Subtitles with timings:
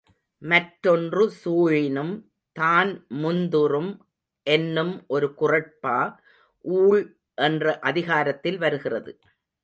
[0.41, 2.13] மற்றொன்று சூழினும்
[2.55, 3.91] தான்முந் துறும்
[4.47, 5.97] என்னும் ஒரு குறட்பா
[6.65, 7.03] ஊழ்
[7.41, 9.13] என்ற அதிகாரத்தில் வருகிறது.